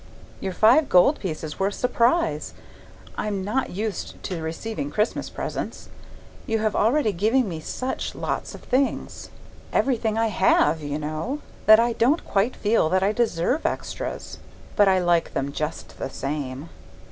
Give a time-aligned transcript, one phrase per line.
[0.39, 2.55] Your five gold pieces were a surprise!
[3.19, 5.89] I'm not used to receiving Christmas presents.
[6.47, 9.29] You have already given me such lots of things
[9.71, 14.39] everything I have, you know that I don't quite feel that I deserve extras.
[14.75, 16.69] But I like them just the same.